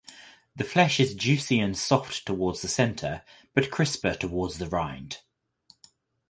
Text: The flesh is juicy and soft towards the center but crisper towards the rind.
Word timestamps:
The 0.55 0.63
flesh 0.63 0.99
is 0.99 1.13
juicy 1.13 1.59
and 1.59 1.77
soft 1.77 2.25
towards 2.25 2.63
the 2.63 2.67
center 2.67 3.21
but 3.53 3.69
crisper 3.69 4.15
towards 4.15 4.57
the 4.57 4.67
rind. 4.67 5.19